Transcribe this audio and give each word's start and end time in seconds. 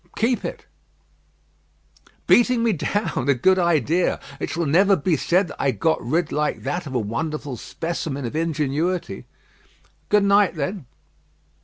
"Keep 0.15 0.43
it." 0.43 0.65
"Beating 2.25 2.63
me 2.63 2.73
down! 2.73 3.29
a 3.29 3.35
good 3.35 3.59
idea! 3.59 4.19
It 4.39 4.49
shall 4.49 4.65
never 4.65 4.95
be 4.95 5.15
said 5.15 5.49
that 5.49 5.61
I 5.61 5.69
got 5.69 6.03
rid 6.03 6.31
like 6.31 6.63
that 6.63 6.87
of 6.87 6.95
a 6.95 6.99
wonderful 6.99 7.55
specimen 7.55 8.25
of 8.25 8.35
ingenuity." 8.35 9.27
"Good 10.09 10.23
night, 10.23 10.55
then." 10.55 10.87